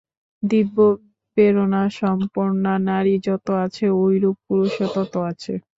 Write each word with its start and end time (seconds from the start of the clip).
দিব্যপ্রেরণাসম্পন্না 0.43 1.93
নারী 2.87 3.15
যত 3.27 3.47
আছে, 3.63 3.85
ঐরূপ 4.01 4.35
পুরুষও 4.45 4.87
তত 4.95 5.13
আছে। 5.29 5.53